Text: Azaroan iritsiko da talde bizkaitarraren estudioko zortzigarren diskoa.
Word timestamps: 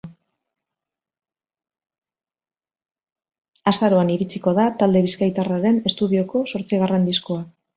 Azaroan 3.73 4.13
iritsiko 4.15 4.57
da 4.61 4.69
talde 4.81 5.07
bizkaitarraren 5.07 5.81
estudioko 5.91 6.43
zortzigarren 6.55 7.07
diskoa. 7.13 7.47